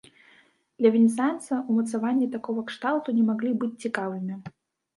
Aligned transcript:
Для 0.81 0.89
венецыянца 0.95 1.59
умацаванні 1.75 2.31
такога 2.37 2.65
кшталту 2.73 3.17
не 3.21 3.29
маглі 3.31 3.55
быць 3.61 3.73
цікавымі. 3.87 4.43